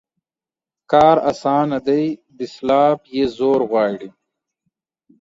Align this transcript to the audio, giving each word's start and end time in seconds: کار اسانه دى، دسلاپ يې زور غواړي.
کار 0.91 1.17
اسانه 1.31 1.77
دى، 1.87 2.01
دسلاپ 2.37 2.99
يې 3.15 3.25
زور 3.37 3.61
غواړي. 3.69 4.09